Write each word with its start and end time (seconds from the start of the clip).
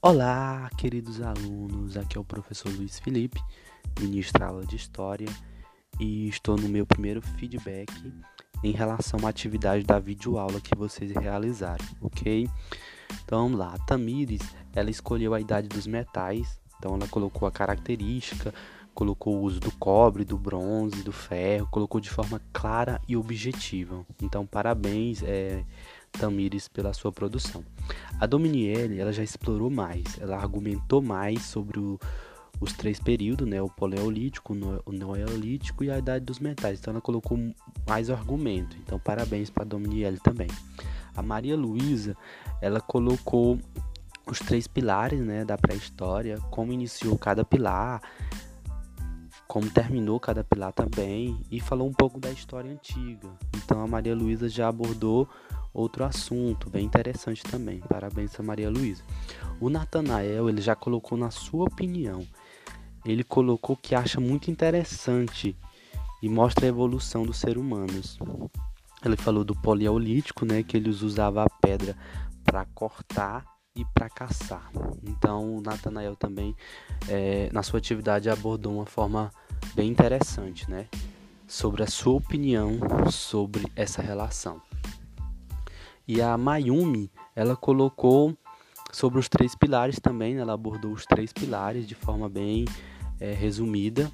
Olá, 0.00 0.70
queridos 0.78 1.20
alunos. 1.20 1.96
Aqui 1.96 2.16
é 2.16 2.20
o 2.20 2.24
professor 2.24 2.70
Luiz 2.72 3.00
Felipe, 3.00 3.42
ministro 3.98 4.44
aula 4.44 4.64
de 4.64 4.76
História, 4.76 5.26
e 5.98 6.28
estou 6.28 6.56
no 6.56 6.68
meu 6.68 6.86
primeiro 6.86 7.20
feedback 7.20 7.92
em 8.62 8.70
relação 8.70 9.18
à 9.26 9.28
atividade 9.28 9.82
da 9.82 9.98
videoaula 9.98 10.60
que 10.60 10.76
vocês 10.76 11.10
realizaram, 11.10 11.84
ok? 12.00 12.48
Então 13.24 13.42
vamos 13.42 13.58
lá. 13.58 13.74
A 13.74 13.78
Tamires, 13.86 14.42
ela 14.72 14.88
escolheu 14.88 15.34
a 15.34 15.40
idade 15.40 15.66
dos 15.66 15.88
metais, 15.88 16.60
então 16.78 16.94
ela 16.94 17.08
colocou 17.08 17.48
a 17.48 17.50
característica, 17.50 18.54
colocou 18.98 19.36
o 19.36 19.42
uso 19.42 19.60
do 19.60 19.70
cobre, 19.70 20.24
do 20.24 20.36
bronze, 20.36 21.04
do 21.04 21.12
ferro, 21.12 21.68
colocou 21.70 22.00
de 22.00 22.10
forma 22.10 22.42
clara 22.52 23.00
e 23.06 23.16
objetiva. 23.16 24.04
Então 24.20 24.44
parabéns, 24.44 25.22
é, 25.22 25.62
Tamires, 26.10 26.66
pela 26.66 26.92
sua 26.92 27.12
produção. 27.12 27.62
A 28.18 28.26
Dominielle, 28.26 28.98
ela 28.98 29.12
já 29.12 29.22
explorou 29.22 29.70
mais, 29.70 30.02
ela 30.20 30.36
argumentou 30.36 31.00
mais 31.00 31.42
sobre 31.42 31.78
o, 31.78 31.96
os 32.60 32.72
três 32.72 32.98
períodos, 32.98 33.46
né, 33.46 33.62
o 33.62 33.68
paleolítico, 33.68 34.52
o 34.84 34.92
neolítico 34.92 35.84
e 35.84 35.92
a 35.92 35.98
idade 35.98 36.24
dos 36.24 36.40
metais. 36.40 36.80
Então 36.80 36.90
ela 36.90 37.00
colocou 37.00 37.38
mais 37.86 38.10
argumento. 38.10 38.76
Então 38.78 38.98
parabéns 38.98 39.48
para 39.48 39.62
a 39.62 39.66
Dominielle 39.66 40.18
também. 40.18 40.48
A 41.14 41.22
Maria 41.22 41.56
Luísa, 41.56 42.16
ela 42.60 42.80
colocou 42.80 43.60
os 44.26 44.40
três 44.40 44.66
pilares, 44.66 45.20
né, 45.20 45.44
da 45.44 45.56
pré-história, 45.56 46.40
como 46.50 46.72
iniciou 46.72 47.16
cada 47.16 47.44
pilar, 47.44 48.02
como 49.48 49.70
terminou 49.70 50.20
cada 50.20 50.44
pilar 50.44 50.74
também 50.74 51.40
e 51.50 51.58
falou 51.58 51.88
um 51.88 51.92
pouco 51.92 52.20
da 52.20 52.30
história 52.30 52.70
antiga. 52.70 53.28
Então 53.56 53.80
a 53.80 53.86
Maria 53.86 54.14
Luísa 54.14 54.46
já 54.46 54.68
abordou 54.68 55.26
outro 55.72 56.04
assunto 56.04 56.68
bem 56.68 56.84
interessante 56.84 57.42
também. 57.42 57.80
Parabéns 57.80 58.38
a 58.38 58.42
Maria 58.42 58.68
Luísa. 58.68 59.02
O 59.58 59.70
Natanael, 59.70 60.50
ele 60.50 60.60
já 60.60 60.76
colocou 60.76 61.16
na 61.16 61.30
sua 61.30 61.64
opinião. 61.64 62.26
Ele 63.06 63.24
colocou 63.24 63.74
que 63.74 63.94
acha 63.94 64.20
muito 64.20 64.50
interessante 64.50 65.56
e 66.22 66.28
mostra 66.28 66.66
a 66.66 66.68
evolução 66.68 67.22
dos 67.22 67.38
seres 67.38 67.56
humanos. 67.56 68.18
Ele 69.02 69.16
falou 69.16 69.44
do 69.44 69.54
poliolítico, 69.54 70.44
né, 70.44 70.62
que 70.62 70.76
eles 70.76 71.00
usavam 71.00 71.44
a 71.44 71.48
pedra 71.48 71.96
para 72.44 72.66
cortar 72.66 73.44
e 73.74 73.84
para 73.94 74.10
caçar. 74.10 74.70
Então, 75.04 75.56
o 75.56 75.60
Natanael 75.60 76.16
também, 76.16 76.56
é, 77.08 77.48
na 77.52 77.62
sua 77.62 77.78
atividade, 77.78 78.28
abordou 78.28 78.74
uma 78.74 78.86
forma 78.86 79.30
bem 79.74 79.90
interessante, 79.90 80.70
né, 80.70 80.86
sobre 81.46 81.82
a 81.82 81.86
sua 81.86 82.14
opinião 82.14 82.78
sobre 83.10 83.64
essa 83.74 84.02
relação. 84.02 84.60
E 86.06 86.22
a 86.22 86.36
Mayumi, 86.38 87.10
ela 87.36 87.54
colocou 87.54 88.36
sobre 88.90 89.18
os 89.18 89.28
três 89.28 89.54
pilares 89.54 90.00
também, 90.00 90.34
né? 90.34 90.40
ela 90.40 90.54
abordou 90.54 90.92
os 90.92 91.04
três 91.04 91.32
pilares 91.32 91.86
de 91.86 91.94
forma 91.94 92.28
bem 92.28 92.64
é, 93.20 93.32
resumida. 93.32 94.10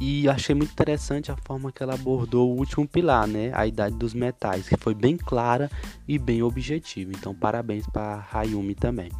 E 0.00 0.28
achei 0.28 0.54
muito 0.54 0.72
interessante 0.72 1.30
a 1.30 1.36
forma 1.36 1.70
que 1.70 1.82
ela 1.82 1.94
abordou 1.94 2.50
o 2.50 2.56
último 2.56 2.88
pilar, 2.88 3.26
né? 3.26 3.52
A 3.54 3.66
idade 3.66 3.94
dos 3.94 4.14
metais, 4.14 4.68
que 4.68 4.76
foi 4.76 4.94
bem 4.94 5.16
clara 5.16 5.70
e 6.08 6.18
bem 6.18 6.42
objetiva. 6.42 7.12
Então, 7.12 7.34
parabéns 7.34 7.86
para 7.86 8.26
Hayumi 8.32 8.74
também. 8.74 9.10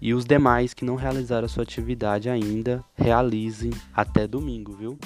E 0.00 0.14
os 0.14 0.24
demais 0.24 0.72
que 0.72 0.84
não 0.84 0.94
realizaram 0.94 1.46
a 1.46 1.48
sua 1.48 1.64
atividade 1.64 2.28
ainda, 2.28 2.84
realizem 2.94 3.72
até 3.94 4.26
domingo, 4.26 4.72
viu? 4.72 4.98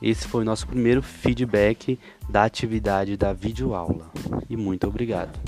Esse 0.00 0.26
foi 0.26 0.42
o 0.42 0.46
nosso 0.46 0.66
primeiro 0.66 1.02
feedback 1.02 1.98
da 2.28 2.44
atividade 2.44 3.16
da 3.16 3.32
videoaula. 3.32 4.10
E 4.48 4.56
muito 4.56 4.86
obrigado. 4.86 5.38